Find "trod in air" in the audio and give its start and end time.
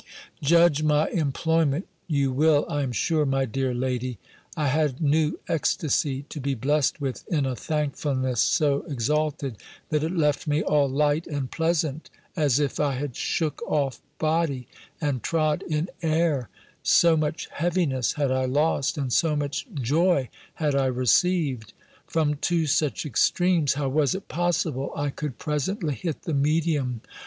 15.21-16.49